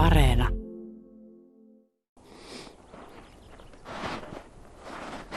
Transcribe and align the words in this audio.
Areena. 0.00 0.48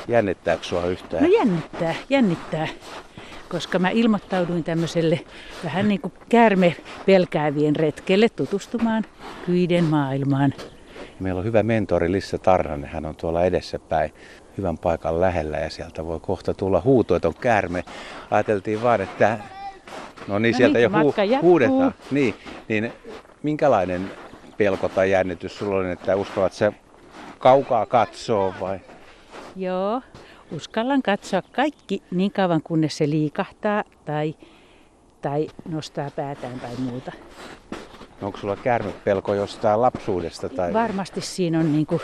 Jännittääkö 0.08 0.64
sua 0.64 0.86
yhtään? 0.86 1.24
No 1.24 1.30
jännittää, 1.30 1.96
jännittää. 2.10 2.68
Koska 3.50 3.80
mä 3.80 3.90
ilmoittauduin 3.90 4.64
tämmöiselle 4.64 5.20
vähän 5.64 5.88
niin 5.88 6.02
kuin 6.02 6.14
käärme 6.30 6.76
pelkäävien 7.06 7.76
retkelle 7.76 8.30
tutustumaan 8.30 9.04
kyiden 9.46 9.84
maailmaan. 9.84 10.54
Meillä 11.20 11.40
on 11.40 11.46
hyvä 11.46 11.64
mentori 11.64 12.12
Lissa 12.12 12.38
Tarnanen, 12.38 12.90
hän 12.90 13.06
on 13.06 13.16
tuolla 13.16 13.44
edessäpäin 13.44 14.14
hyvän 14.58 14.78
paikan 14.78 15.22
lähellä 15.22 15.58
ja 15.58 15.70
sieltä 15.70 16.06
voi 16.06 16.20
kohta 16.20 16.54
tulla 16.54 16.82
huuto, 16.86 17.16
että 17.16 17.28
on 17.28 17.34
käärme. 17.42 17.84
Ajateltiin 18.32 18.84
vaan, 18.84 19.02
että 19.02 19.40
no 20.28 20.40
niin, 20.40 20.52
No 20.52 20.58
sieltä 20.58 20.78
niin, 20.80 20.84
jo 20.84 20.90
hu- 20.90 21.42
huudetaan. 21.42 21.94
Niin, 22.12 22.36
niin 22.68 22.94
minkälainen 23.44 24.12
pelko 24.58 24.90
tai 24.90 25.12
jännitys 25.12 25.58
sulla 25.58 25.76
on, 25.76 25.86
että 25.86 26.16
uskallat 26.16 26.54
se 26.54 26.74
kaukaa 27.40 27.86
katsoa 27.86 28.54
vai? 28.60 28.80
Joo, 29.56 30.02
uskallan 30.52 31.02
katsoa 31.02 31.42
kaikki 31.42 32.04
niin 32.12 32.32
kauan 32.32 32.62
kunnes 32.64 32.98
se 32.98 33.10
liikahtaa 33.10 33.84
tai, 34.06 34.36
tai 35.22 35.48
nostaa 35.70 36.12
päätään 36.12 36.60
tai 36.60 36.76
muuta. 36.78 37.12
Onko 38.22 38.38
sulla 38.38 38.56
käärmepelko 38.56 39.34
jostain 39.34 39.82
lapsuudesta? 39.82 40.50
Tai... 40.50 40.74
Varmasti 40.74 41.22
siinä 41.22 41.60
on 41.60 41.74
niin 41.74 41.86
kuin 41.86 42.02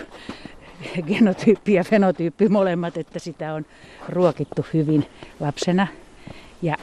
genotyyppi 1.08 1.74
ja 1.74 1.84
fenotyyppi 1.84 2.50
molemmat, 2.50 2.98
että 2.98 3.20
sitä 3.20 3.54
on 3.54 3.66
ruokittu 4.10 4.66
hyvin 4.74 5.06
lapsena. 5.40 5.88
Ja 6.62 6.76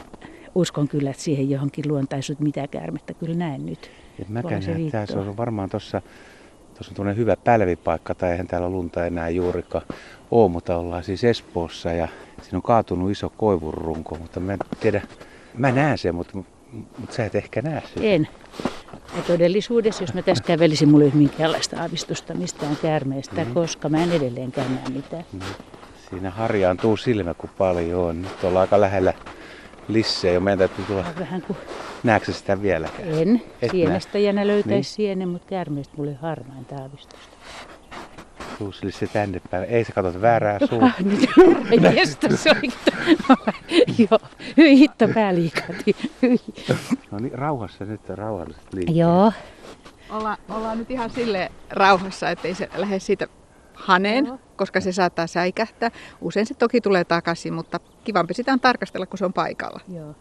uskon 0.54 0.88
kyllä, 0.88 1.10
että 1.10 1.22
siihen 1.22 1.50
johonkin 1.50 1.88
luontaisuut 1.88 2.40
mitä 2.40 2.68
käärmettä 2.68 3.14
kyllä 3.14 3.34
näen 3.34 3.66
nyt. 3.66 3.90
Et 4.22 4.28
mä 4.28 4.42
Tuolla 4.42 4.60
se 4.60 4.70
näen, 4.70 4.86
että 4.86 5.06
se 5.06 5.14
viittoo. 5.14 5.30
on 5.30 5.36
varmaan 5.36 5.70
tuossa 5.70 6.02
Tuossa 6.76 7.02
on 7.02 7.16
hyvä 7.16 7.36
pälvipaikka, 7.36 8.14
tai 8.14 8.30
eihän 8.30 8.46
täällä 8.46 8.68
lunta 8.68 9.06
enää 9.06 9.28
juurikaan 9.28 9.84
ole, 10.30 10.50
mutta 10.50 10.76
ollaan 10.76 11.04
siis 11.04 11.24
Espoossa 11.24 11.92
ja 11.92 12.08
siinä 12.42 12.56
on 12.58 12.62
kaatunut 12.62 13.10
iso 13.10 13.30
koivurunko, 13.36 14.16
mutta 14.20 14.40
mä 14.40 14.52
en 14.52 14.58
tiedä, 14.80 15.02
mä 15.54 15.72
näen 15.72 15.98
sen, 15.98 16.14
mutta, 16.14 16.38
mutta 16.98 17.14
sä 17.14 17.24
et 17.24 17.34
ehkä 17.34 17.62
näe 17.62 17.82
sitä. 17.86 18.00
En. 18.02 18.28
Ja 19.16 19.22
todellisuudessa, 19.26 20.02
jos 20.02 20.14
mä 20.14 20.22
tässä 20.22 20.44
kävelisin, 20.44 20.88
mulla 20.88 21.04
ei 21.04 21.10
ole 21.10 21.18
minkäänlaista 21.18 21.80
aavistusta 21.80 22.34
mistään 22.34 22.76
käärmeestä, 22.82 23.44
mm. 23.44 23.54
koska 23.54 23.88
mä 23.88 24.02
en 24.02 24.12
edelleenkään 24.12 24.74
näe 24.74 24.94
mitään. 24.94 25.24
Niin, 25.32 25.42
Siinä 26.10 26.30
harjaantuu 26.30 26.96
silmä, 26.96 27.34
kun 27.34 27.50
paljon 27.58 28.08
on. 28.08 28.22
Nyt 28.22 28.44
ollaan 28.44 28.60
aika 28.60 28.80
lähellä 28.80 29.14
lisseä 29.88 30.32
jo. 30.32 30.40
Meidän 30.40 30.58
täytyy 30.58 30.84
tulla, 30.84 31.04
Vähän 31.18 31.42
kuin 31.42 31.56
näetkö 32.04 32.32
sitä 32.32 32.62
vieläkään? 32.62 33.08
en. 33.08 33.42
Et 33.62 33.70
Sienestäjänä 33.70 34.46
löytäisi 34.46 34.72
Niin. 34.74 34.84
sienen, 34.84 35.28
mutta 35.28 35.48
käärmeestä 35.48 35.94
mulla 35.96 36.10
ei 36.10 36.16
harmainta 36.22 36.74
aavistusta. 36.76 37.36
Tuu 38.58 38.72
Lisse 38.82 39.06
tänne 39.06 39.40
päin. 39.50 39.64
Ei 39.64 39.84
sä 39.84 39.92
katsot 39.92 40.20
väärää 40.22 40.58
suuntaan. 40.58 40.92
Ah, 40.98 41.04
nyt 41.04 41.30
herranjestas, 41.72 42.42
se 42.42 42.50
oli... 42.50 42.72
Joo, 44.10 44.18
hyi 44.56 44.78
hitto 44.78 45.08
pää 45.14 45.34
liikati. 45.34 45.96
Hyi. 46.22 46.36
No 47.10 47.18
niin, 47.18 47.32
rauhassa 47.38 47.84
nyt 47.84 48.10
on 48.10 48.18
rauhalliset 48.18 48.72
liikkeet. 48.72 48.96
Joo, 48.98 49.32
Olla, 50.10 50.36
ollaan 50.48 50.78
nyt 50.78 50.90
ihan 50.90 51.10
sille 51.10 51.52
rauhassa, 51.70 52.30
ettei 52.30 52.54
se 52.54 52.68
lähde 52.76 52.98
siitä 52.98 53.26
haneen, 53.74 54.26
Joo. 54.26 54.38
koska 54.56 54.80
se 54.80 54.92
saattaa 54.92 55.26
säikähtää. 55.26 55.90
Usein 56.20 56.46
se 56.46 56.54
toki 56.54 56.80
tulee 56.80 57.04
takaisin, 57.04 57.52
mutta 57.54 57.80
kivampi 58.06 58.34
sitä 58.34 58.52
on 58.52 58.60
tarkastella, 58.60 59.06
kun 59.06 59.18
se 59.18 59.24
on 59.24 59.32
paikalla. 59.32 59.80
joo. 59.94 60.14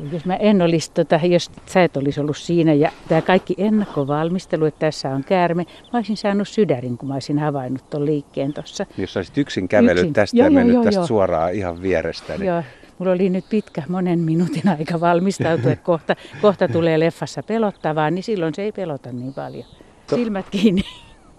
Ja 0.00 0.06
Jos 0.12 0.24
mä 0.24 0.36
en 0.36 0.62
olisi, 0.62 0.90
tota, 0.94 1.20
jos 1.22 1.50
sä 1.66 1.84
et 1.84 1.96
olisi 1.96 2.20
ollut 2.20 2.36
siinä 2.36 2.72
ja 2.72 2.90
tämä 3.08 3.22
kaikki 3.22 3.54
ennakkovalmistelu, 3.58 4.64
että 4.64 4.78
tässä 4.78 5.10
on 5.10 5.24
käärme, 5.24 5.64
mä 5.92 5.98
olisin 5.98 6.16
saanut 6.16 6.48
sydärin, 6.48 6.98
kun 6.98 7.08
mä 7.08 7.14
olisin 7.14 7.38
havainnut 7.38 7.90
tuon 7.90 8.06
liikkeen 8.06 8.54
tuossa. 8.54 8.86
Jos 8.98 9.12
sä 9.12 9.18
olisit 9.18 9.38
yksin 9.38 9.68
kävellyt 9.68 9.98
Yksin. 9.98 10.12
tästä 10.12 10.36
Joo, 10.36 10.44
ja 10.46 10.50
joo, 10.50 10.54
mennyt 10.54 10.74
joo, 10.74 10.84
tästä 10.84 10.98
joo. 10.98 11.06
suoraan 11.06 11.54
ihan 11.54 11.82
vierestä, 11.82 12.32
niin 12.38 12.46
Joo, 12.46 12.62
mulla 12.98 13.12
oli 13.12 13.30
nyt 13.30 13.44
pitkä 13.50 13.82
monen 13.88 14.18
minuutin 14.18 14.68
aika 14.78 15.00
valmistautua, 15.00 15.72
että 15.72 15.84
kohta, 15.84 16.16
kohta 16.42 16.68
tulee 16.68 17.00
leffassa 17.00 17.42
pelottavaa, 17.42 18.10
niin 18.10 18.22
silloin 18.22 18.54
se 18.54 18.62
ei 18.62 18.72
pelota 18.72 19.12
niin 19.12 19.34
paljon. 19.34 19.64
To- 20.10 20.16
Silmät 20.16 20.46
kiinni. 20.50 20.82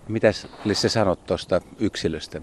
mitäs 0.07 0.47
Lisse 0.65 0.89
sanot 0.89 1.25
tuosta 1.25 1.61
yksilöstä? 1.79 2.41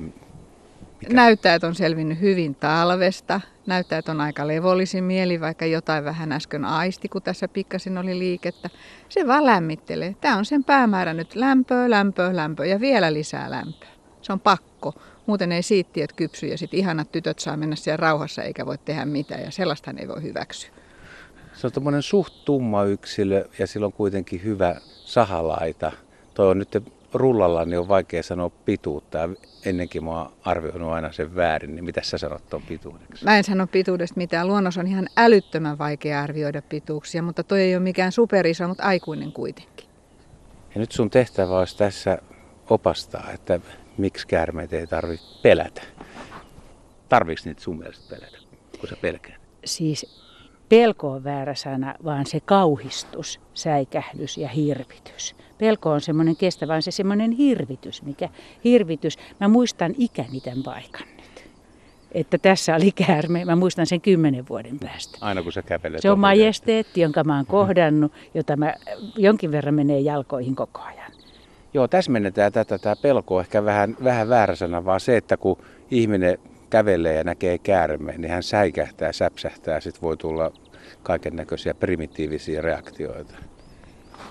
Mikä? 1.02 1.14
Näyttää, 1.14 1.54
että 1.54 1.66
on 1.66 1.74
selvinnyt 1.74 2.20
hyvin 2.20 2.54
talvesta. 2.54 3.40
Näyttää, 3.66 3.98
että 3.98 4.12
on 4.12 4.20
aika 4.20 4.46
levollisin 4.48 5.04
mieli, 5.04 5.40
vaikka 5.40 5.66
jotain 5.66 6.04
vähän 6.04 6.32
äsken 6.32 6.64
aisti, 6.64 7.08
kun 7.08 7.22
tässä 7.22 7.48
pikkasin 7.48 7.98
oli 7.98 8.18
liikettä. 8.18 8.70
Se 9.08 9.26
vaan 9.26 9.46
lämmittelee. 9.46 10.16
Tämä 10.20 10.36
on 10.36 10.44
sen 10.44 10.64
päämäärä 10.64 11.14
nyt 11.14 11.34
lämpöä, 11.34 11.91
lämpöä, 11.91 12.36
lämpöä 12.36 12.66
ja 12.66 12.80
vielä 12.80 13.12
lisää 13.12 13.50
lämpöä. 13.50 13.88
Se 14.22 14.32
on 14.32 14.41
pakko. 14.41 14.94
Muuten 15.26 15.52
ei 15.52 15.62
siittiöt 15.62 16.12
kypsy 16.12 16.46
ja 16.46 16.58
sitten 16.58 16.80
ihanat 16.80 17.12
tytöt 17.12 17.38
saa 17.38 17.56
mennä 17.56 17.76
siellä 17.76 17.96
rauhassa 17.96 18.42
eikä 18.42 18.66
voi 18.66 18.78
tehdä 18.78 19.04
mitään 19.04 19.42
ja 19.42 19.50
sellaista 19.50 19.94
ei 19.96 20.08
voi 20.08 20.22
hyväksyä. 20.22 20.70
Se 21.52 21.66
on 21.66 21.72
tuommoinen 21.72 22.02
suht 22.02 22.44
tumma 22.44 22.84
yksilö 22.84 23.44
ja 23.58 23.66
sillä 23.66 23.86
on 23.86 23.92
kuitenkin 23.92 24.44
hyvä 24.44 24.76
sahalaita. 25.04 25.92
Toi 26.34 26.48
on 26.48 26.58
nyt 26.58 26.82
rullalla, 27.14 27.64
niin 27.64 27.78
on 27.78 27.88
vaikea 27.88 28.22
sanoa 28.22 28.50
pituutta. 28.50 29.18
Ennenkin 29.64 30.04
mä 30.04 30.10
oon 30.10 30.32
arvioinut 30.44 30.92
aina 30.92 31.12
sen 31.12 31.34
väärin, 31.34 31.74
niin 31.74 31.84
mitä 31.84 32.00
sä 32.04 32.18
sanot 32.18 32.48
tuon 32.50 32.62
pituudeksi? 32.62 33.24
Mä 33.24 33.38
en 33.38 33.44
sano 33.44 33.66
pituudesta 33.66 34.16
mitään. 34.16 34.46
Luonnossa 34.46 34.80
on 34.80 34.86
ihan 34.86 35.08
älyttömän 35.16 35.78
vaikea 35.78 36.22
arvioida 36.22 36.62
pituuksia, 36.62 37.22
mutta 37.22 37.42
toi 37.42 37.60
ei 37.60 37.76
ole 37.76 37.82
mikään 37.82 38.12
superiso, 38.12 38.68
mutta 38.68 38.84
aikuinen 38.84 39.32
kuitenkin. 39.32 39.86
Ja 40.74 40.80
nyt 40.80 40.92
sun 40.92 41.10
tehtävä 41.10 41.58
olisi 41.58 41.76
tässä 41.76 42.18
opastaa, 42.70 43.30
että 43.34 43.60
miksi 43.98 44.26
käärmeet 44.26 44.72
ei 44.72 44.86
tarvitse 44.86 45.26
pelätä. 45.42 45.82
Tarviiko 47.08 47.42
niitä 47.44 47.62
sun 47.62 47.78
mielestä 47.78 48.16
pelätä, 48.16 48.38
kun 48.80 48.88
sä 48.88 48.96
pelkäät? 49.00 49.40
Siis 49.64 50.22
pelko 50.72 51.10
on 51.10 51.25
väärä 51.25 51.55
sana, 51.55 51.94
vaan 52.05 52.27
se 52.27 52.41
kauhistus, 52.41 53.41
säikähdys 53.55 54.38
ja 54.38 54.49
hirvitys. 54.49 55.37
Pelko 55.59 55.91
on 55.91 56.00
semmoinen 56.00 56.37
kestävä, 56.37 56.71
vaan 56.71 56.83
se 56.83 56.91
semmoinen 56.91 57.31
hirvitys, 57.31 58.03
mikä 58.03 58.28
hirvitys. 58.65 59.19
Mä 59.41 59.49
muistan 59.49 59.94
ikäni 59.99 60.41
tämän 60.41 60.62
paikan 60.62 61.06
nyt. 61.16 61.44
Että 62.12 62.38
tässä 62.38 62.75
oli 62.75 62.93
käärme, 62.93 63.44
mä 63.44 63.56
muistan 63.56 63.87
sen 63.87 64.00
kymmenen 64.00 64.49
vuoden 64.49 64.78
päästä. 64.78 65.19
Aina 65.21 65.43
kun 65.43 65.53
sä 65.53 65.62
kävelet 65.62 66.03
Se 66.03 66.10
on 66.10 66.19
majesteetti, 66.19 67.00
jonka 67.00 67.25
mä 67.25 67.37
oon 67.37 67.47
kohdannut, 67.47 68.12
jota 68.34 68.56
mä 68.56 68.75
jonkin 69.16 69.53
verran 69.53 69.75
menee 69.75 70.00
jalkoihin 70.00 70.54
koko 70.54 70.81
ajan. 70.81 71.12
Joo, 71.75 71.89
täsmennetään 71.89 72.53
tätä. 72.53 72.78
Tämä 72.78 72.97
pelko 72.97 73.37
on 73.37 73.41
ehkä 73.41 73.65
vähän, 73.65 73.97
vähän 74.04 74.28
väärä 74.28 74.54
sana, 74.54 74.84
vaan 74.84 75.00
se, 75.00 75.16
että 75.16 75.37
kun 75.37 75.59
ihminen 75.91 76.39
kävelee 76.71 77.15
ja 77.15 77.25
näkee 77.25 77.59
käärmeen, 77.59 78.21
niin 78.21 78.31
hän 78.31 78.43
säikähtää, 78.43 79.12
säpsähtää, 79.12 79.81
sitten 79.81 80.03
voi 80.03 80.16
tulla 80.16 80.53
kaiken 81.03 81.37
näköisiä 81.37 81.75
primitiivisiä 81.75 82.62
reaktioita. 82.62 83.34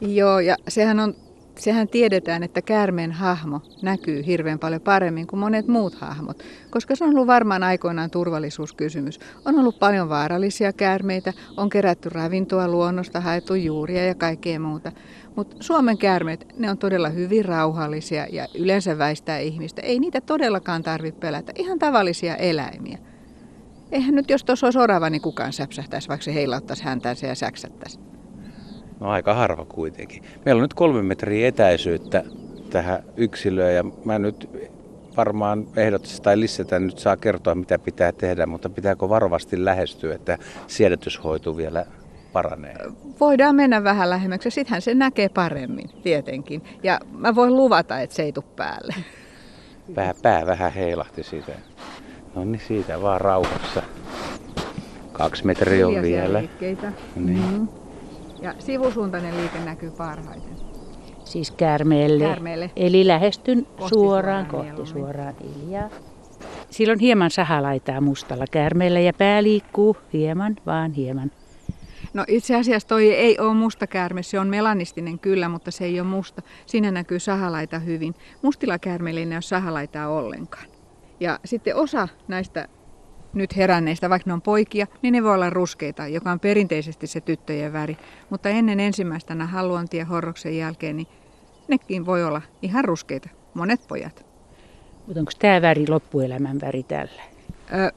Joo, 0.01 0.39
ja 0.39 0.55
sehän, 0.67 0.99
on, 0.99 1.15
sehän 1.59 1.87
tiedetään, 1.87 2.43
että 2.43 2.61
käärmeen 2.61 3.11
hahmo 3.11 3.61
näkyy 3.81 4.25
hirveän 4.25 4.59
paljon 4.59 4.81
paremmin 4.81 5.27
kuin 5.27 5.39
monet 5.39 5.67
muut 5.67 5.95
hahmot, 5.95 6.43
koska 6.69 6.95
se 6.95 7.03
on 7.03 7.09
ollut 7.09 7.27
varmaan 7.27 7.63
aikoinaan 7.63 8.09
turvallisuuskysymys. 8.09 9.19
On 9.45 9.59
ollut 9.59 9.79
paljon 9.79 10.09
vaarallisia 10.09 10.73
käärmeitä, 10.73 11.33
on 11.57 11.69
kerätty 11.69 12.09
ravintoa 12.09 12.67
luonnosta, 12.67 13.21
haettu 13.21 13.55
juuria 13.55 14.05
ja 14.05 14.15
kaikkea 14.15 14.59
muuta. 14.59 14.91
Mutta 15.35 15.55
Suomen 15.59 15.97
käärmeet, 15.97 16.47
ne 16.57 16.71
on 16.71 16.77
todella 16.77 17.09
hyvin 17.09 17.45
rauhallisia 17.45 18.27
ja 18.29 18.47
yleensä 18.55 18.97
väistää 18.97 19.39
ihmistä. 19.39 19.81
Ei 19.81 19.99
niitä 19.99 20.21
todellakaan 20.21 20.83
tarvitse 20.83 21.19
pelätä. 21.19 21.51
Ihan 21.55 21.79
tavallisia 21.79 22.35
eläimiä. 22.35 22.97
Eihän 23.91 24.15
nyt, 24.15 24.29
jos 24.29 24.43
tuossa 24.43 24.67
olisi 24.67 24.79
orava, 24.79 25.09
niin 25.09 25.21
kukaan 25.21 25.53
säpsähtäisi, 25.53 26.09
vaikka 26.09 26.23
se 26.23 26.33
heilauttaisi 26.33 26.83
häntänsä 26.83 27.27
ja 27.27 27.35
säksättäisi. 27.35 27.99
No 28.99 29.09
aika 29.09 29.33
harva 29.33 29.65
kuitenkin. 29.65 30.23
Meillä 30.45 30.59
on 30.59 30.63
nyt 30.63 30.73
kolme 30.73 31.01
metriä 31.01 31.47
etäisyyttä 31.47 32.23
tähän 32.69 33.03
yksilöön 33.17 33.75
ja 33.75 33.83
mä 34.05 34.19
nyt 34.19 34.49
varmaan 35.17 35.67
ehdottaisin 35.75 36.23
tai 36.23 36.39
lisätä 36.39 36.79
nyt 36.79 36.99
saa 36.99 37.17
kertoa 37.17 37.55
mitä 37.55 37.79
pitää 37.79 38.11
tehdä, 38.11 38.45
mutta 38.45 38.69
pitääkö 38.69 39.09
varovasti 39.09 39.65
lähestyä, 39.65 40.15
että 40.15 40.37
siedätyshoito 40.67 41.57
vielä 41.57 41.85
paranee? 42.33 42.75
Voidaan 43.19 43.55
mennä 43.55 43.83
vähän 43.83 44.09
lähemmäksi 44.09 44.47
ja 44.47 44.51
sittenhän 44.51 44.81
se 44.81 44.93
näkee 44.93 45.29
paremmin, 45.29 45.89
tietenkin. 46.03 46.63
Ja 46.83 46.99
mä 47.11 47.35
voin 47.35 47.55
luvata, 47.55 47.99
että 47.99 48.15
se 48.15 48.23
ei 48.23 48.31
tule 48.31 48.45
päälle. 48.55 48.95
Pää, 49.95 50.13
pää 50.21 50.45
vähän 50.45 50.73
heilahti 50.73 51.23
siitä. 51.23 51.51
No 52.35 52.45
niin, 52.45 52.61
siitä 52.67 53.01
vaan 53.01 53.21
rauhassa. 53.21 53.83
Kaksi 55.11 55.45
metriä 55.45 55.87
on 55.87 55.93
Hiljaisia 55.93 56.21
vielä. 56.23 56.39
liikkeitä. 56.39 56.91
Niin. 57.15 57.51
Mm. 57.51 57.67
Ja 58.41 58.53
sivusuuntainen 58.59 59.37
liike 59.37 59.59
näkyy 59.59 59.91
parhaiten. 59.91 60.51
Siis 61.23 61.51
käärmeelle. 61.51 62.23
Käärmeelle. 62.23 62.71
Eli 62.75 63.07
lähestyn 63.07 63.65
Kohti 63.65 63.89
suoraan, 63.89 64.47
suoraan 64.49 64.75
kohti 64.75 64.89
suoraan 64.89 65.33
hiljaa. 65.43 65.89
Sillä 66.69 66.91
on 66.91 66.99
hieman 66.99 67.31
sahalaitaa 67.31 68.01
mustalla 68.01 68.45
käärmeellä 68.51 68.99
ja 68.99 69.13
pää 69.13 69.43
liikkuu 69.43 69.97
hieman, 70.13 70.55
vaan 70.65 70.91
hieman. 70.91 71.31
No 72.13 72.25
itse 72.27 72.55
asiassa 72.55 72.87
toi 72.87 73.11
ei 73.11 73.39
ole 73.39 73.53
musta 73.53 73.87
käärme, 73.87 74.23
se 74.23 74.39
on 74.39 74.47
melanistinen 74.47 75.19
kyllä, 75.19 75.49
mutta 75.49 75.71
se 75.71 75.85
ei 75.85 75.99
ole 75.99 76.07
musta. 76.07 76.41
Siinä 76.65 76.91
näkyy 76.91 77.19
sahalaita 77.19 77.79
hyvin. 77.79 78.15
Mustilla 78.41 78.79
käärmeillä 78.79 79.19
ei 79.19 79.27
ole 79.27 79.41
sahalaitaa 79.41 80.07
ollenkaan. 80.07 80.65
Ja 81.21 81.39
sitten 81.45 81.75
osa 81.75 82.07
näistä 82.27 82.67
nyt 83.33 83.57
heränneistä, 83.57 84.09
vaikka 84.09 84.29
ne 84.29 84.33
on 84.33 84.41
poikia, 84.41 84.87
niin 85.01 85.11
ne 85.11 85.23
voi 85.23 85.33
olla 85.33 85.49
ruskeita, 85.49 86.07
joka 86.07 86.31
on 86.31 86.39
perinteisesti 86.39 87.07
se 87.07 87.21
tyttöjen 87.21 87.73
väri. 87.73 87.97
Mutta 88.29 88.49
ennen 88.49 88.79
ensimmäistä 88.79 89.35
haluantia 89.35 90.05
horroksen 90.05 90.57
jälkeen, 90.57 90.97
niin 90.97 91.07
nekin 91.67 92.05
voi 92.05 92.23
olla 92.23 92.41
ihan 92.61 92.85
ruskeita, 92.85 93.29
monet 93.53 93.87
pojat. 93.87 94.25
Mutta 95.07 95.19
onko 95.19 95.31
tämä 95.39 95.61
väri 95.61 95.87
loppuelämän 95.87 96.61
väri 96.61 96.83
tällä? 96.83 97.21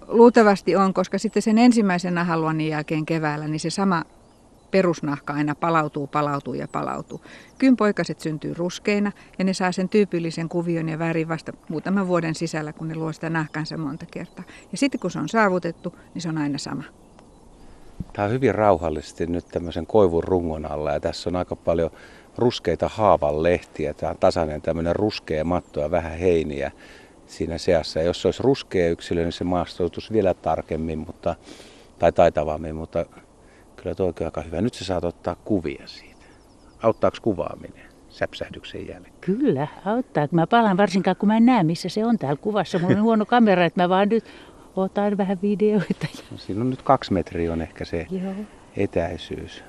Luultavasti 0.08 0.76
on, 0.76 0.94
koska 0.94 1.18
sitten 1.18 1.42
sen 1.42 1.58
ensimmäisen 1.58 2.14
nahaluonnin 2.14 2.68
jälkeen 2.68 3.06
keväällä, 3.06 3.48
niin 3.48 3.60
se 3.60 3.70
sama 3.70 4.04
perusnahka 4.74 5.32
aina 5.32 5.54
palautuu, 5.54 6.06
palautuu 6.06 6.54
ja 6.54 6.68
palautuu. 6.68 7.20
Kynpoikaset 7.58 8.20
syntyy 8.20 8.54
ruskeina 8.54 9.12
ja 9.38 9.44
ne 9.44 9.54
saa 9.54 9.72
sen 9.72 9.88
tyypillisen 9.88 10.48
kuvion 10.48 10.88
ja 10.88 10.98
värin 10.98 11.28
vasta 11.28 11.52
muutaman 11.68 12.08
vuoden 12.08 12.34
sisällä, 12.34 12.72
kun 12.72 12.88
ne 12.88 12.94
luo 12.94 13.12
sitä 13.12 13.30
nahkansa 13.30 13.78
monta 13.78 14.06
kertaa. 14.10 14.44
Ja 14.72 14.78
sitten 14.78 15.00
kun 15.00 15.10
se 15.10 15.18
on 15.18 15.28
saavutettu, 15.28 15.94
niin 16.14 16.22
se 16.22 16.28
on 16.28 16.38
aina 16.38 16.58
sama. 16.58 16.82
Tämä 18.12 18.26
on 18.26 18.32
hyvin 18.32 18.54
rauhallisesti 18.54 19.26
nyt 19.26 19.48
tämmöisen 19.48 19.86
koivun 19.86 20.24
rungon 20.24 20.70
alla 20.70 20.92
ja 20.92 21.00
tässä 21.00 21.30
on 21.30 21.36
aika 21.36 21.56
paljon 21.56 21.90
ruskeita 22.38 22.88
haavan 22.88 23.42
lehtiä. 23.42 23.94
Tämä 23.94 24.10
on 24.10 24.18
tasainen 24.18 24.62
tämmöinen 24.62 24.96
ruskea 24.96 25.44
matto 25.44 25.80
ja 25.80 25.90
vähän 25.90 26.18
heiniä 26.18 26.70
siinä 27.26 27.58
seassa. 27.58 27.98
Ja 27.98 28.04
jos 28.04 28.22
se 28.22 28.28
olisi 28.28 28.42
ruskea 28.42 28.90
yksilö, 28.90 29.22
niin 29.22 29.32
se 29.32 29.44
maastoutuisi 29.44 30.12
vielä 30.12 30.34
tarkemmin 30.34 30.98
mutta, 30.98 31.34
tai 31.98 32.12
taitavammin, 32.12 32.74
mutta 32.74 33.06
kyllä 33.84 34.08
on 34.08 34.24
aika 34.24 34.40
hyvä. 34.40 34.60
Nyt 34.60 34.74
sä 34.74 34.84
saat 34.84 35.04
ottaa 35.04 35.34
kuvia 35.34 35.86
siitä. 35.86 36.24
Auttaako 36.82 37.16
kuvaaminen 37.22 37.84
säpsähdyksen 38.08 38.88
jälkeen? 38.88 39.14
Kyllä, 39.20 39.68
auttaa. 39.84 40.28
Mä 40.30 40.46
palaan 40.46 40.76
varsinkaan, 40.76 41.16
kun 41.16 41.26
mä 41.26 41.36
en 41.36 41.46
näe, 41.46 41.62
missä 41.62 41.88
se 41.88 42.04
on 42.04 42.18
täällä 42.18 42.36
kuvassa. 42.36 42.78
Mulla 42.78 42.96
on 42.96 43.02
huono 43.02 43.26
kamera, 43.26 43.64
että 43.64 43.82
mä 43.82 43.88
vaan 43.88 44.08
nyt 44.08 44.24
otan 44.76 45.16
vähän 45.16 45.38
videoita. 45.42 46.06
No, 46.30 46.38
siinä 46.38 46.60
on 46.60 46.70
nyt 46.70 46.82
kaksi 46.82 47.12
metriä 47.12 47.52
on 47.52 47.62
ehkä 47.62 47.84
se 47.84 48.06
Joo. 48.10 48.34
etäisyys. 48.76 49.64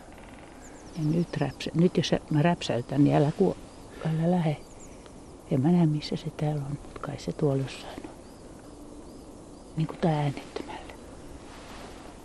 Ja 0.98 1.04
nyt, 1.16 1.38
räpsä, 1.38 1.72
nyt 1.74 1.98
jos 1.98 2.16
mä 2.32 2.42
räpsäytän, 2.42 3.04
niin 3.04 3.16
älä, 3.16 3.32
kuo, 3.38 3.58
älä 4.06 4.32
lähe. 4.32 4.58
En 5.52 5.62
mä 5.62 5.72
näe, 5.72 5.86
missä 5.86 6.16
se 6.16 6.30
täällä 6.38 6.62
on, 6.66 6.72
mutta 6.72 7.00
kai 7.00 7.20
se 7.20 7.32
tuolla 7.32 7.64
jossain 7.64 8.02
on. 8.04 8.10
Niin 9.78 9.88
kuin 9.88 9.98
tää 9.98 10.20
äänettömällä. 10.20 10.94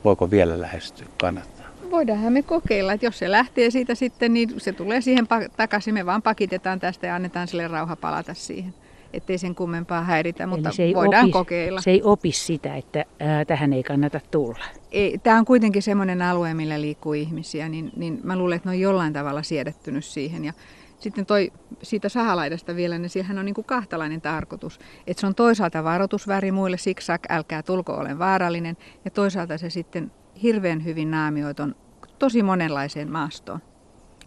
Voiko 0.05 0.31
vielä 0.31 0.61
lähestyä? 0.61 1.07
Kannattaa 1.21 1.70
voidaanhan 1.91 2.33
me 2.33 2.43
kokeilla, 2.43 2.93
että 2.93 3.07
jos 3.07 3.19
se 3.19 3.31
lähtee 3.31 3.71
siitä 3.71 3.95
sitten, 3.95 4.33
niin 4.35 4.61
se 4.61 4.73
tulee 4.73 5.01
siihen 5.01 5.27
takaisin. 5.57 5.95
Me 5.95 6.07
vaan 6.07 6.23
pakitetaan 6.23 6.81
tästä 6.81 7.07
ja 7.07 7.15
annetaan 7.15 7.49
sille 7.49 7.69
rauha 7.69 7.97
palata 7.97 8.35
siihen 8.35 8.75
ettei 9.13 9.39
sen 9.39 9.55
kummempaa 9.55 10.03
häiritä, 10.03 10.47
mutta 10.47 10.73
se 10.73 10.83
ei 10.83 10.95
voidaan 10.95 11.25
opis, 11.25 11.33
kokeilla. 11.33 11.81
Se 11.81 11.91
ei 11.91 12.03
opi 12.05 12.33
sitä, 12.33 12.77
että 12.77 13.05
ää, 13.21 13.45
tähän 13.45 13.73
ei 13.73 13.83
kannata 13.83 14.21
tulla. 14.31 14.65
Ei, 14.93 15.19
tämä 15.19 15.39
on 15.39 15.45
kuitenkin 15.45 15.83
semmoinen 15.83 16.23
alue, 16.23 16.55
millä 16.55 16.81
liikkuu 16.81 17.13
ihmisiä, 17.13 17.69
niin, 17.69 17.93
niin 17.97 18.21
mä 18.23 18.37
luulen, 18.37 18.57
että 18.57 18.69
ne 18.69 18.75
on 18.75 18.81
jollain 18.81 19.13
tavalla 19.13 19.43
siedettynyt 19.43 20.05
siihen. 20.05 20.45
Ja 20.45 20.53
sitten 20.99 21.27
toi, 21.27 21.53
siitä 21.83 22.09
sahalaidasta 22.09 22.77
vielä, 22.77 22.99
niin 22.99 23.11
siihen 23.11 23.39
on 23.39 23.45
niin 23.45 23.55
kuin 23.55 23.65
kahtalainen 23.65 24.21
tarkoitus. 24.21 24.79
Että 25.07 25.21
se 25.21 25.27
on 25.27 25.35
toisaalta 25.35 25.85
varoitusväri 25.85 26.53
muille, 26.53 26.79
siksak, 26.79 27.23
älkää 27.29 27.63
tulko, 27.63 27.93
olen 27.93 28.19
vaarallinen. 28.19 28.77
Ja 29.05 29.11
toisaalta 29.11 29.59
se 29.59 29.71
sitten 29.71 30.13
hirveän 30.43 30.85
hyvin 30.85 31.11
naamioiton 31.11 31.75
tosi 32.19 32.43
monenlaiseen 32.43 33.13
maastoon. 33.13 33.61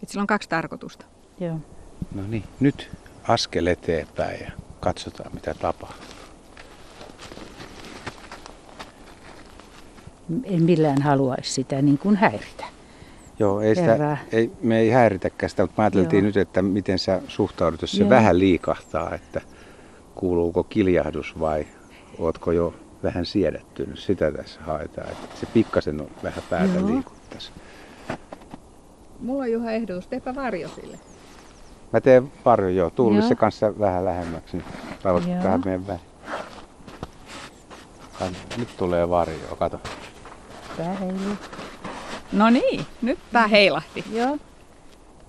Et 0.03 0.09
sillä 0.09 0.21
on 0.21 0.27
kaksi 0.27 0.49
tarkoitusta. 0.49 1.05
Joo. 1.39 1.59
No 2.15 2.23
niin, 2.27 2.43
nyt 2.59 2.89
askel 3.27 3.67
eteenpäin 3.67 4.39
ja 4.41 4.51
katsotaan 4.79 5.31
mitä 5.33 5.53
tapahtuu. 5.53 6.13
En 10.43 10.63
millään 10.63 11.01
haluaisi 11.01 11.53
sitä 11.53 11.81
niin 11.81 11.97
kuin 11.97 12.15
häiritä. 12.15 12.65
Joo, 13.39 13.61
ei 13.61 13.75
sitä, 13.75 14.17
ei, 14.31 14.51
me 14.61 14.79
ei 14.79 14.89
häiritäkään 14.89 15.49
sitä, 15.49 15.63
mutta 15.63 15.81
mä 15.81 15.83
ajateltiin 15.83 16.23
Joo. 16.23 16.27
nyt, 16.27 16.37
että 16.37 16.61
miten 16.61 16.99
sä 16.99 17.21
suhtaudut, 17.27 17.81
jos 17.81 17.91
se 17.91 18.03
Joo. 18.03 18.09
vähän 18.09 18.39
liikahtaa, 18.39 19.15
että 19.15 19.41
kuuluuko 20.15 20.63
kiljahdus 20.63 21.39
vai 21.39 21.65
ootko 22.19 22.51
jo 22.51 22.73
vähän 23.03 23.25
siedettynyt. 23.25 23.99
Sitä 23.99 24.31
tässä 24.31 24.59
haetaan, 24.61 25.09
että 25.11 25.39
se 25.39 25.45
pikkasen 25.45 26.01
on 26.01 26.07
vähän 26.23 26.43
päätä 26.49 26.73
Joo. 26.73 26.87
liikuttaisi. 26.87 27.51
Mulla 29.19 29.43
on 29.43 29.51
Juha 29.51 29.71
ehdotus, 29.71 30.07
teepä 30.07 30.35
varjo 30.35 30.67
sille. 30.67 30.99
Mä 31.93 32.01
teen 32.01 32.31
varjo, 32.45 32.69
joo. 32.69 32.89
Tuuli 32.89 33.21
se 33.21 33.35
kanssa 33.35 33.79
vähän 33.79 34.05
lähemmäksi. 34.05 34.57
Niin 34.57 35.41
tähän 35.41 35.61
meidän 35.65 35.87
väliin. 35.87 36.03
Nyt 38.57 38.77
tulee 38.77 39.09
varjo, 39.09 39.55
kato. 39.59 39.79
Heiluu. 40.99 41.37
No 42.31 42.49
niin, 42.49 42.85
nyt 43.01 43.19
pää 43.31 43.47
heilahti. 43.47 44.03
Joo. 44.11 44.37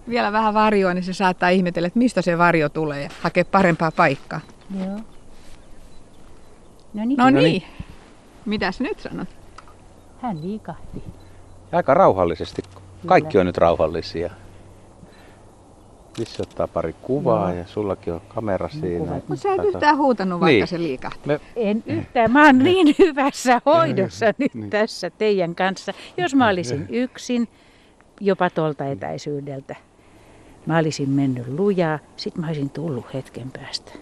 Vielä 0.08 0.32
vähän 0.32 0.54
varjoa, 0.54 0.94
niin 0.94 1.04
se 1.04 1.12
saattaa 1.12 1.48
ihmetellä, 1.48 1.86
että 1.86 1.98
mistä 1.98 2.22
se 2.22 2.38
varjo 2.38 2.68
tulee 2.68 3.02
ja 3.02 3.10
hakea 3.20 3.44
parempaa 3.44 3.90
paikkaa. 3.90 4.40
Joo. 4.78 5.00
No 6.94 7.04
niin. 7.04 7.16
No 7.16 7.30
niin. 7.30 7.62
Mitäs 8.44 8.80
nyt 8.80 9.00
sanot? 9.00 9.28
Hän 10.22 10.42
liikahti. 10.42 11.02
Aika 11.72 11.94
rauhallisesti. 11.94 12.62
Kaikki 13.06 13.38
on 13.38 13.46
nyt 13.46 13.58
rauhallisia. 13.58 14.30
Lissi 16.18 16.42
ottaa 16.42 16.68
pari 16.68 16.94
kuvaa 17.02 17.50
Joo. 17.50 17.58
ja 17.58 17.66
sullakin 17.66 18.12
on 18.12 18.20
kamera 18.28 18.68
siinä. 18.68 19.12
Mutta 19.12 19.36
sä 19.36 19.54
et 19.54 19.64
yhtään 19.64 19.96
huutanut, 19.96 20.40
vaikka 20.40 20.52
niin. 20.52 20.66
se 20.66 20.78
liikahti. 20.78 21.28
Me... 21.28 21.40
En 21.56 21.82
yhtään. 21.86 22.32
Mä 22.32 22.46
oon 22.46 22.58
niin 22.58 22.94
hyvässä 22.98 23.60
hoidossa 23.66 24.26
nyt 24.38 24.54
niin. 24.54 24.70
tässä 24.70 25.10
teidän 25.10 25.54
kanssa. 25.54 25.92
Jos 26.16 26.34
mä 26.34 26.48
olisin 26.48 26.86
yksin, 26.90 27.48
jopa 28.20 28.50
tuolta 28.50 28.86
etäisyydeltä, 28.86 29.76
mä 30.66 30.78
olisin 30.78 31.10
mennyt 31.10 31.48
lujaa, 31.48 31.98
sit 32.16 32.36
mä 32.36 32.46
olisin 32.46 32.70
tullut 32.70 33.14
hetken 33.14 33.50
päästä. 33.50 33.92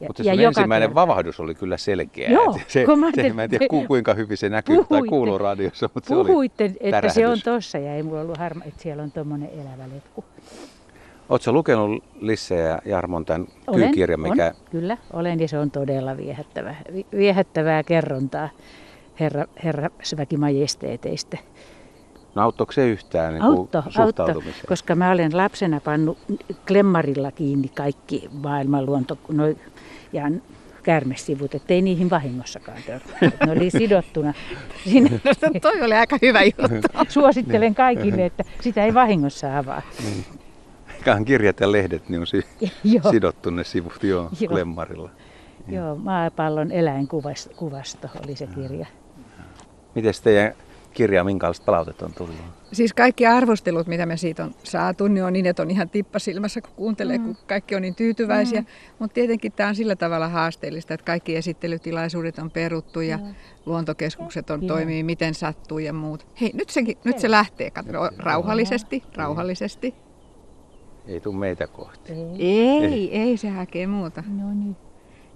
Ja, 0.00 0.06
Mutta 0.06 0.22
ja 0.22 0.32
ensimmäinen 0.32 0.88
kerta. 0.88 0.94
vavahdus 0.94 1.40
oli 1.40 1.54
kyllä 1.54 1.76
selkeä. 1.76 2.30
Joo, 2.30 2.58
se, 2.68 2.84
kun 2.84 2.98
mä, 2.98 3.10
se, 3.14 3.32
mä 3.32 3.44
en 3.44 3.50
tiedä 3.50 3.66
kuinka 3.86 4.14
hyvin 4.14 4.36
se 4.36 4.48
näkyy 4.48 4.76
puhuitte, 4.76 4.94
tai 4.94 5.08
kuuluu 5.08 5.38
radiossa, 5.38 5.90
mutta 5.94 6.08
se 6.08 6.14
puhuitte, 6.14 6.64
oli 6.64 6.74
että 6.80 7.08
se 7.08 7.28
on 7.28 7.38
tossa 7.44 7.78
ja 7.78 7.94
ei 7.94 8.02
mulla 8.02 8.20
ollut 8.20 8.38
harma, 8.38 8.64
että 8.64 8.82
siellä 8.82 9.02
on 9.02 9.12
tuommoinen 9.12 9.50
elävä 9.52 9.94
letku. 9.94 10.24
Oletko 11.28 11.52
lukenut 11.52 12.04
Lisse 12.20 12.54
ja 12.54 12.78
Jarmon 12.84 13.24
tämän 13.24 13.46
olen, 13.66 13.80
kyykirjan? 13.80 14.20
Mikä... 14.20 14.46
On, 14.46 14.70
kyllä, 14.70 14.96
olen 15.12 15.40
ja 15.40 15.48
se 15.48 15.58
on 15.58 15.70
todella 15.70 16.16
viehättävää, 16.16 16.82
viehättävää 17.16 17.82
kerrontaa 17.82 18.48
herra, 19.20 19.44
herra 19.64 19.90
Majesteeteistä. 20.38 21.38
No 22.34 22.42
auttoiko 22.42 22.72
se 22.72 22.88
yhtään 22.88 23.34
niin 23.34 23.42
autto, 23.42 23.82
autto, 23.98 24.42
koska 24.68 24.94
mä 24.94 25.10
olen 25.10 25.36
lapsena 25.36 25.80
pannut 25.80 26.18
klemmarilla 26.66 27.32
kiinni 27.32 27.68
kaikki 27.68 28.28
maailman 28.32 28.86
luonto, 28.86 29.18
no, 29.28 29.44
ja 30.12 30.30
käärmesivut, 30.82 31.54
ettei 31.54 31.82
niihin 31.82 32.10
vahingossakaan 32.10 32.78
törmää. 32.86 33.18
Ne 33.46 33.52
oli 33.52 33.70
sidottuna. 33.70 34.34
Sinne. 34.84 35.10
No, 35.24 35.60
toi 35.62 35.82
oli 35.82 35.94
aika 35.94 36.18
hyvä 36.22 36.42
juttu. 36.42 36.88
Suosittelen 37.08 37.74
kaikille, 37.74 38.26
että 38.26 38.44
sitä 38.60 38.84
ei 38.84 38.94
vahingossa 38.94 39.58
avaa. 39.58 39.82
Niin. 40.04 40.24
Eiköhän 40.96 41.24
kirjat 41.24 41.60
ja 41.60 41.72
lehdet 41.72 42.08
niin 42.08 42.20
on 42.20 42.26
sidottu 43.10 43.50
ne 43.50 43.64
sivut 43.64 44.02
joo, 44.02 44.30
joo. 44.40 44.50
klemmarilla. 44.50 45.10
Joo, 45.68 45.96
maapallon 45.96 46.72
eläinkuvasto 46.72 48.08
oli 48.24 48.36
se 48.36 48.46
kirja. 48.46 48.86
Miten 49.94 50.14
teidän 50.24 50.54
kirja, 50.94 51.24
minkälaista 51.24 51.64
palautetta 51.64 52.04
on 52.04 52.12
tullut? 52.14 52.34
Siis 52.72 52.92
kaikki 52.92 53.26
arvostelut, 53.26 53.86
mitä 53.86 54.06
me 54.06 54.16
siitä 54.16 54.44
on 54.44 54.54
saatu, 54.62 55.08
niin 55.08 55.24
on 55.24 55.32
niin, 55.32 55.46
että 55.46 55.62
on 55.62 55.70
ihan 55.70 55.90
tippasilmässä, 55.90 56.60
kun 56.60 56.72
kuuntelee, 56.76 57.18
mm. 57.18 57.24
kun 57.24 57.36
kaikki 57.46 57.74
on 57.74 57.82
niin 57.82 57.94
tyytyväisiä. 57.94 58.60
Mm. 58.60 58.66
Mutta 58.98 59.14
tietenkin 59.14 59.52
tämä 59.52 59.68
on 59.68 59.74
sillä 59.74 59.96
tavalla 59.96 60.28
haasteellista, 60.28 60.94
että 60.94 61.04
kaikki 61.04 61.36
esittelytilaisuudet 61.36 62.38
on 62.38 62.50
peruttu 62.50 63.00
ja 63.00 63.16
mm. 63.16 63.34
luontokeskukset 63.66 64.50
on, 64.50 64.66
toimii 64.66 65.02
miten 65.02 65.34
sattuu 65.34 65.78
ja 65.78 65.92
muut. 65.92 66.26
Hei, 66.40 66.50
nyt, 66.54 66.70
senkin, 66.70 66.98
nyt 67.04 67.18
se 67.18 67.30
lähtee, 67.30 67.70
katso, 67.70 67.92
rauhallisesti, 68.18 69.02
rauhallisesti. 69.16 69.94
Ei 71.06 71.20
tule 71.20 71.36
meitä 71.36 71.66
kohti. 71.66 72.12
Ei, 72.38 72.86
ei, 72.86 73.18
ei 73.18 73.36
se 73.36 73.48
hakee 73.48 73.86
muuta. 73.86 74.22
No 74.28 74.54
niin. 74.54 74.76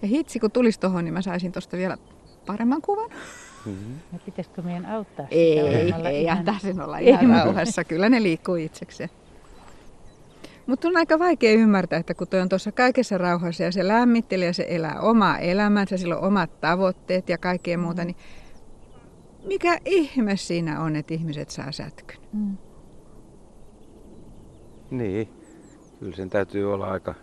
Ja 0.02 0.08
hitsi, 0.08 0.40
kun 0.40 0.50
tulisi 0.50 0.80
tuohon, 0.80 1.04
niin 1.04 1.14
mä 1.14 1.22
saisin 1.22 1.52
tuosta 1.52 1.76
vielä 1.76 1.98
paremman 2.46 2.82
kuvan. 2.82 3.10
Mm-hmm. 3.66 4.18
Pitäisikö 4.24 4.62
meidän 4.62 4.86
auttaa 4.86 5.26
Ei, 5.30 5.58
ei, 5.58 6.22
ihan... 6.22 6.38
antaa 6.38 6.58
sen 6.58 6.80
olla 6.80 6.98
ihan 6.98 7.30
rauhassa. 7.30 7.84
Kyllä 7.84 8.08
ne 8.08 8.22
liikkuu 8.22 8.54
itsekseen. 8.54 9.10
Mutta 10.66 10.88
on 10.88 10.96
aika 10.96 11.18
vaikea 11.18 11.52
ymmärtää, 11.52 11.98
että 11.98 12.14
kun 12.14 12.28
toi 12.28 12.40
on 12.40 12.48
tuossa 12.48 12.72
kaikessa 12.72 13.18
rauhassa 13.18 13.62
ja 13.62 13.72
se 13.72 13.88
lämmittelee 13.88 14.46
ja 14.46 14.52
se 14.52 14.66
elää 14.68 15.00
omaa 15.00 15.38
elämänsä, 15.38 15.96
sillä 15.96 16.16
on 16.16 16.24
omat 16.24 16.60
tavoitteet 16.60 17.28
ja 17.28 17.38
kaikkea 17.38 17.78
muuta, 17.78 18.02
mm. 18.02 18.06
niin 18.06 18.16
mikä 19.46 19.78
ihme 19.84 20.36
siinä 20.36 20.80
on, 20.80 20.96
että 20.96 21.14
ihmiset 21.14 21.50
saa 21.50 21.72
sätkyn? 21.72 22.18
Mm. 22.32 22.56
Niin, 24.90 25.28
kyllä 26.00 26.16
sen 26.16 26.30
täytyy 26.30 26.74
olla 26.74 26.86
aika, 26.86 27.14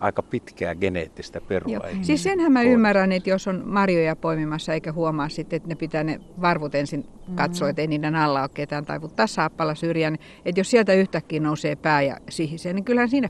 aika 0.00 0.22
pitkää 0.22 0.74
geneettistä 0.74 1.40
perua. 1.40 1.72
Joo. 1.72 1.82
Siis 2.02 2.22
senhän 2.22 2.52
mä 2.52 2.62
ymmärrän, 2.62 3.12
että 3.12 3.30
jos 3.30 3.48
on 3.48 3.62
marjoja 3.66 4.16
poimimassa 4.16 4.74
eikä 4.74 4.92
huomaa 4.92 5.28
sitten, 5.28 5.56
että 5.56 5.68
ne 5.68 5.74
pitää 5.74 6.04
ne 6.04 6.20
varvut 6.40 6.74
ensin 6.74 7.06
katsoa, 7.34 7.66
mm. 7.66 7.70
että 7.70 7.82
ei 7.82 7.88
niiden 7.88 8.14
alla 8.14 8.40
ole 8.40 8.50
ketään 8.54 8.84
taivuttaa 8.84 9.26
saappalla 9.26 9.74
syrjään. 9.74 10.18
Että 10.44 10.60
jos 10.60 10.70
sieltä 10.70 10.92
yhtäkkiä 10.92 11.40
nousee 11.40 11.76
pää 11.76 12.02
ja 12.02 12.16
sihisee, 12.28 12.72
niin 12.72 12.84
kyllähän 12.84 13.08
siinä 13.08 13.28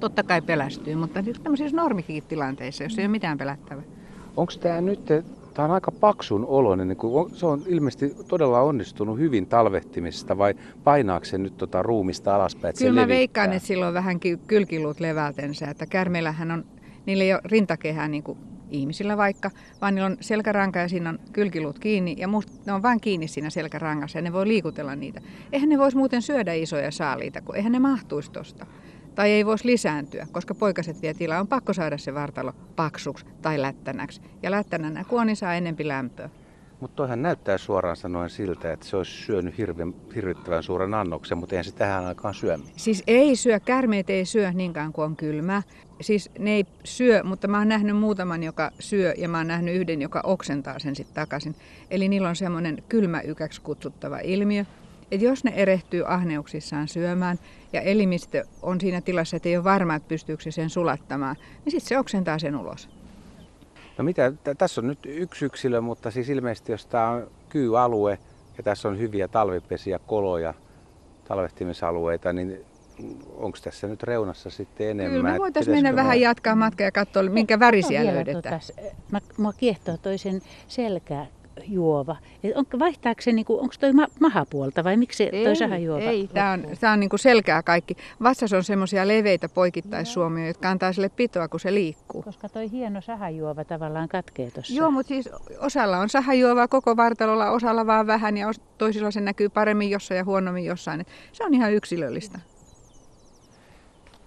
totta 0.00 0.22
kai 0.22 0.42
pelästyy. 0.42 0.94
Mutta 0.94 1.22
tämmöisissä 1.42 1.76
normikin 1.76 2.22
tilanteissa, 2.22 2.84
jos 2.84 2.98
ei 2.98 3.04
ole 3.04 3.10
mitään 3.10 3.38
pelättävää. 3.38 3.84
Onko 4.36 4.52
tämä 4.60 4.80
nyt 4.80 5.00
Tämä 5.58 5.66
on 5.66 5.74
aika 5.74 5.92
paksun 5.92 6.46
oloinen. 6.46 6.88
Niin 6.88 6.98
se 7.32 7.46
on 7.46 7.62
ilmeisesti 7.66 8.16
todella 8.28 8.60
onnistunut 8.60 9.18
hyvin 9.18 9.46
talvehtimisesta 9.46 10.38
vai 10.38 10.54
painaako 10.84 11.24
se 11.24 11.38
nyt 11.38 11.56
tota 11.56 11.82
ruumista 11.82 12.34
alaspäin? 12.34 12.74
Kyllä 12.78 13.00
mä 13.00 13.08
veikkaan, 13.08 13.52
että 13.52 13.66
silloin 13.66 13.94
vähän 13.94 14.20
kylkiluut 14.46 15.00
levältensä. 15.00 15.70
Että 15.70 15.86
kärmeillähän 15.86 16.50
on, 16.50 16.64
niillä 17.06 17.24
ei 17.24 17.32
ole 17.32 17.40
rintakehää 17.44 18.08
niin 18.08 18.22
kuin 18.22 18.38
ihmisillä 18.70 19.16
vaikka, 19.16 19.50
vaan 19.80 19.94
niillä 19.94 20.06
on 20.06 20.16
selkäranka 20.20 20.78
ja 20.78 20.88
siinä 20.88 21.10
on 21.10 21.18
kylkiluut 21.32 21.78
kiinni 21.78 22.16
ja 22.18 22.28
musta 22.28 22.52
ne 22.66 22.72
on 22.72 22.82
vain 22.82 23.00
kiinni 23.00 23.28
siinä 23.28 23.50
selkärangassa 23.50 24.18
ja 24.18 24.22
ne 24.22 24.32
voi 24.32 24.48
liikutella 24.48 24.96
niitä. 24.96 25.20
Eihän 25.52 25.68
ne 25.68 25.78
voisi 25.78 25.96
muuten 25.96 26.22
syödä 26.22 26.52
isoja 26.52 26.90
saaliita, 26.90 27.40
kun 27.40 27.56
eihän 27.56 27.72
ne 27.72 27.78
mahtuisi 27.78 28.30
tosta 28.30 28.66
tai 29.18 29.30
ei 29.30 29.46
voisi 29.46 29.66
lisääntyä, 29.66 30.26
koska 30.32 30.54
poikaset 30.54 31.02
vie 31.02 31.14
tilaa, 31.14 31.40
on 31.40 31.48
pakko 31.48 31.72
saada 31.72 31.98
se 31.98 32.14
vartalo 32.14 32.52
paksuksi 32.76 33.26
tai 33.42 33.62
lättänäksi. 33.62 34.20
Ja 34.42 34.50
lättänänä 34.50 35.04
kuoni 35.04 35.36
saa 35.36 35.54
enempi 35.54 35.88
lämpöä. 35.88 36.30
Mutta 36.80 36.96
toihan 36.96 37.22
näyttää 37.22 37.58
suoraan 37.58 37.96
sanoen 37.96 38.30
siltä, 38.30 38.72
että 38.72 38.86
se 38.86 38.96
olisi 38.96 39.12
syönyt 39.12 39.58
hirveän, 39.58 39.94
hirvittävän 40.14 40.62
suuren 40.62 40.94
annoksen, 40.94 41.38
mutta 41.38 41.54
eihän 41.54 41.64
se 41.64 41.72
tähän 41.72 42.06
aikaan 42.06 42.34
syö. 42.34 42.58
Siis 42.76 43.02
ei 43.06 43.36
syö, 43.36 43.60
kärmeet 43.60 44.10
ei 44.10 44.24
syö 44.24 44.52
niinkään 44.52 44.92
kuin 44.92 45.04
on 45.04 45.16
kylmä. 45.16 45.62
Siis 46.00 46.30
ne 46.38 46.50
ei 46.50 46.66
syö, 46.84 47.22
mutta 47.24 47.48
mä 47.48 47.58
oon 47.58 47.68
nähnyt 47.68 47.96
muutaman, 47.96 48.42
joka 48.42 48.70
syö 48.78 49.14
ja 49.16 49.28
mä 49.28 49.38
oon 49.38 49.46
nähnyt 49.46 49.76
yhden, 49.76 50.02
joka 50.02 50.20
oksentaa 50.24 50.78
sen 50.78 50.96
sitten 50.96 51.14
takaisin. 51.14 51.54
Eli 51.90 52.08
niillä 52.08 52.28
on 52.28 52.36
semmoinen 52.36 52.82
kylmäykäksi 52.88 53.60
kutsuttava 53.60 54.18
ilmiö. 54.18 54.64
Että 55.10 55.24
jos 55.24 55.44
ne 55.44 55.52
erehtyy 55.56 56.04
ahneuksissaan 56.06 56.88
syömään 56.88 57.38
ja 57.72 57.80
elimistö 57.80 58.44
on 58.62 58.80
siinä 58.80 59.00
tilassa, 59.00 59.36
että 59.36 59.48
ei 59.48 59.56
ole 59.56 59.64
varma, 59.64 59.94
että 59.94 60.08
pystyykö 60.08 60.42
se 60.42 60.50
sen 60.50 60.70
sulattamaan, 60.70 61.36
niin 61.64 61.70
sitten 61.70 61.88
se 61.88 61.98
oksentaa 61.98 62.38
sen 62.38 62.56
ulos. 62.56 62.88
No 63.98 64.04
mitä, 64.04 64.32
tässä 64.58 64.80
on 64.80 64.86
nyt 64.86 64.98
yksi 65.04 65.44
yksilö, 65.44 65.80
mutta 65.80 66.10
siis 66.10 66.28
ilmeisesti 66.28 66.72
jos 66.72 66.86
tämä 66.86 67.08
on 67.08 67.30
kyyalue 67.48 68.18
ja 68.56 68.62
tässä 68.62 68.88
on 68.88 68.98
hyviä 68.98 69.28
talvipesiä, 69.28 69.98
koloja, 70.06 70.54
talvehtimisalueita, 71.28 72.32
niin 72.32 72.64
onko 73.36 73.58
tässä 73.64 73.86
nyt 73.86 74.02
reunassa 74.02 74.50
sitten 74.50 74.88
enemmän? 74.88 75.16
Kyllä 75.16 75.32
me 75.32 75.38
voitaisiin 75.38 75.76
mennä 75.76 75.96
vähän 75.96 76.20
jatkaa 76.20 76.56
matkaa 76.56 76.84
ja 76.84 76.92
katsoa, 76.92 77.22
minkä 77.22 77.58
värisiä 77.58 78.06
löydetään. 78.06 78.60
Tota, 78.60 78.82
mä, 79.10 79.20
mä 79.38 79.52
kiehtoo 79.56 79.96
toisen 79.96 80.42
selkää 80.68 81.26
juova. 81.66 82.16
on, 82.54 82.64
vaihtaako 82.78 83.22
se, 83.22 83.32
niinku, 83.32 83.60
onko 83.60 83.74
toi 83.80 83.92
ma- 83.92 84.06
mahapuolta 84.20 84.84
vai 84.84 84.96
miksi 84.96 85.24
ei, 85.24 85.44
toi 85.44 85.56
sahajuova? 85.56 86.00
Ei, 86.00 86.28
tämä 86.34 86.50
on, 86.50 86.66
tää 86.80 86.92
on 86.92 87.00
niinku 87.00 87.18
selkää 87.18 87.62
kaikki. 87.62 87.96
Vatsas 88.22 88.52
on 88.52 88.64
semmoisia 88.64 89.08
leveitä 89.08 89.48
poikittaissuomia, 89.48 90.46
jotka 90.46 90.70
antaa 90.70 90.92
sille 90.92 91.08
pitoa, 91.08 91.48
kun 91.48 91.60
se 91.60 91.74
liikkuu. 91.74 92.22
Koska 92.22 92.48
toi 92.48 92.70
hieno 92.70 93.00
sahajuova 93.00 93.64
tavallaan 93.64 94.08
katkee 94.08 94.50
tuossa. 94.50 94.74
Joo, 94.74 94.90
mutta 94.90 95.08
siis 95.08 95.28
osalla 95.58 95.98
on 95.98 96.08
sahajuova 96.08 96.68
koko 96.68 96.96
vartalolla, 96.96 97.50
osalla 97.50 97.86
vaan 97.86 98.06
vähän 98.06 98.36
ja 98.36 98.50
toisilla 98.78 99.10
se 99.10 99.20
näkyy 99.20 99.48
paremmin 99.48 99.90
jossain 99.90 100.18
ja 100.18 100.24
huonommin 100.24 100.64
jossain. 100.64 101.00
Et 101.00 101.08
se 101.32 101.44
on 101.44 101.54
ihan 101.54 101.72
yksilöllistä. 101.72 102.38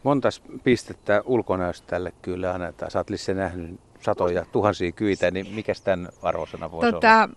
Montas 0.03 0.41
pistettä 0.63 1.23
ulkonäöstä 1.25 1.87
tälle 1.87 2.13
kyllä 2.21 2.53
annetaan? 2.53 2.91
Sä 2.91 2.99
oot 2.99 3.09
Lisse 3.09 3.33
nähnyt 3.33 3.79
satoja, 4.01 4.45
tuhansia 4.51 4.91
kyitä, 4.91 5.31
niin 5.31 5.55
mikä 5.55 5.73
tämän 5.83 6.09
arvosana 6.21 6.71
voisi 6.71 6.91
tota, 6.91 7.23
olla? 7.23 7.35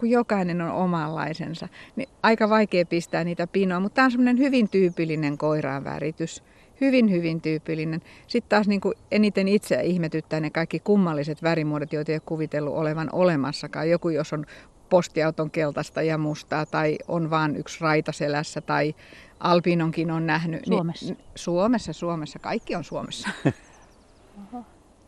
kun 0.00 0.10
jokainen 0.10 0.60
on 0.60 0.70
omanlaisensa, 0.70 1.68
niin 1.96 2.08
aika 2.22 2.48
vaikea 2.48 2.86
pistää 2.86 3.24
niitä 3.24 3.46
pinoa, 3.46 3.80
mutta 3.80 3.94
tämä 3.94 4.04
on 4.04 4.10
semmoinen 4.10 4.38
hyvin 4.38 4.68
tyypillinen 4.68 5.38
koiraan 5.38 5.84
väritys. 5.84 6.42
Hyvin, 6.80 7.10
hyvin 7.10 7.40
tyypillinen. 7.40 8.02
Sitten 8.26 8.48
taas 8.48 8.68
niin 8.68 8.80
kuin 8.80 8.94
eniten 9.10 9.48
itseä 9.48 9.80
ihmetyttää 9.80 10.40
ne 10.40 10.50
kaikki 10.50 10.78
kummalliset 10.78 11.42
värimuodot, 11.42 11.92
joita 11.92 12.12
ei 12.12 12.16
ole 12.16 12.22
kuvitellut 12.26 12.74
olevan 12.74 13.08
olemassakaan. 13.12 13.90
Joku, 13.90 14.08
jos 14.08 14.32
on 14.32 14.46
postiauton 14.90 15.50
keltaista 15.50 16.02
ja 16.02 16.18
mustaa, 16.18 16.66
tai 16.66 16.98
on 17.08 17.30
vain 17.30 17.56
yksi 17.56 17.80
raita 17.80 18.12
selässä, 18.12 18.60
tai 18.60 18.94
alpinonkin 19.40 20.10
on 20.10 20.26
nähnyt. 20.26 20.64
Suomessa? 20.66 21.06
Niin, 21.06 21.18
Suomessa, 21.34 21.92
Suomessa. 21.92 22.38
Kaikki 22.38 22.74
on 22.74 22.84
Suomessa. 22.84 23.28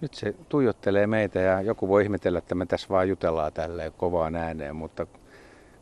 Nyt 0.02 0.14
se 0.14 0.34
tuijottelee 0.48 1.06
meitä 1.06 1.40
ja 1.40 1.60
joku 1.60 1.88
voi 1.88 2.02
ihmetellä, 2.02 2.38
että 2.38 2.54
me 2.54 2.66
tässä 2.66 2.88
vaan 2.88 3.08
jutellaan 3.08 3.52
tälleen 3.52 3.92
kovaan 3.92 4.36
ääneen, 4.36 4.76
mutta 4.76 5.06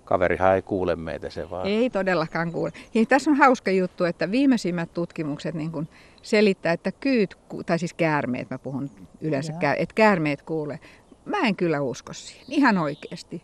kaverihan 0.04 0.54
ei 0.54 0.62
kuule 0.62 0.96
meitä 0.96 1.30
se 1.30 1.50
vaan. 1.50 1.66
Ei 1.66 1.90
todellakaan 1.90 2.52
kuule. 2.52 2.72
Ja 2.94 3.06
tässä 3.06 3.30
on 3.30 3.36
hauska 3.36 3.70
juttu, 3.70 4.04
että 4.04 4.30
viimeisimmät 4.30 4.94
tutkimukset 4.94 5.54
niin 5.54 5.72
kun 5.72 5.88
selittää, 6.22 6.72
että 6.72 6.92
kyyt, 6.92 7.38
tai 7.66 7.78
siis 7.78 7.94
käärmeet, 7.94 8.50
mä 8.50 8.58
puhun 8.58 8.90
yleensä, 9.20 9.52
Jaa. 9.60 9.74
että 9.74 9.94
käärmeet 9.94 10.42
kuulee. 10.42 10.78
Mä 11.24 11.38
en 11.38 11.56
kyllä 11.56 11.80
usko 11.80 12.12
siihen, 12.12 12.46
ihan 12.48 12.78
oikeasti 12.78 13.42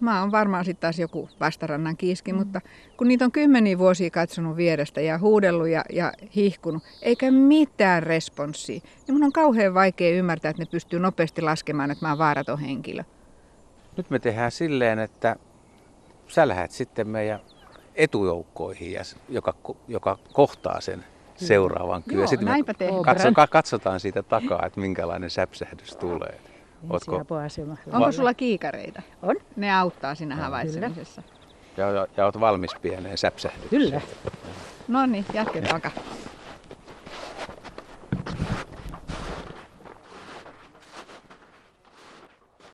mä 0.00 0.20
oon 0.20 0.32
varmaan 0.32 0.64
sitten 0.64 0.80
taas 0.80 0.98
joku 0.98 1.28
vastarannan 1.40 1.96
kiiski, 1.96 2.32
mm. 2.32 2.38
mutta 2.38 2.60
kun 2.96 3.08
niitä 3.08 3.24
on 3.24 3.32
kymmeniä 3.32 3.78
vuosia 3.78 4.10
katsonut 4.10 4.56
vierestä 4.56 5.00
ja 5.00 5.18
huudellut 5.18 5.68
ja, 5.68 5.84
ja 5.92 6.12
hihkunut, 6.36 6.82
eikä 7.02 7.30
mitään 7.30 8.02
responssia, 8.02 8.80
niin 9.06 9.14
mun 9.14 9.24
on 9.24 9.32
kauhean 9.32 9.74
vaikea 9.74 10.16
ymmärtää, 10.16 10.50
että 10.50 10.62
ne 10.62 10.66
pystyy 10.70 10.98
nopeasti 10.98 11.42
laskemaan, 11.42 11.90
että 11.90 12.04
mä 12.04 12.10
oon 12.10 12.18
vaaraton 12.18 12.58
henkilö. 12.58 13.02
Nyt 13.96 14.10
me 14.10 14.18
tehdään 14.18 14.50
silleen, 14.50 14.98
että 14.98 15.36
sä 16.28 16.48
lähdet 16.48 16.70
sitten 16.70 17.08
meidän 17.08 17.40
etujoukkoihin, 17.94 18.92
ja 18.92 19.02
joka, 19.28 19.54
joka 19.88 20.18
kohtaa 20.32 20.80
sen 20.80 21.04
seuraavan 21.36 22.02
kyllä. 22.02 22.20
Joo, 22.20 22.26
sitten 22.26 22.48
me 22.48 22.62
katsotaan, 23.04 23.48
katsotaan 23.48 24.00
siitä 24.00 24.22
takaa, 24.22 24.66
että 24.66 24.80
minkälainen 24.80 25.30
säpsähdys 25.30 25.96
tulee. 25.96 26.40
Ootko... 26.90 27.24
Onko 27.92 28.12
sulla 28.12 28.34
kiikareita? 28.34 29.02
On. 29.22 29.36
Ne 29.56 29.78
auttaa 29.78 30.14
siinä 30.14 30.36
havaitsemisessa. 30.36 31.22
Ja, 31.76 31.90
ja, 31.90 32.06
ja 32.16 32.24
olet 32.24 32.40
valmis 32.40 32.74
pieneen 32.82 33.18
säpsähdykseen. 33.18 33.82
Kyllä. 33.82 34.00
No 34.88 35.06
niin, 35.06 35.26
jatketaan. 35.34 35.80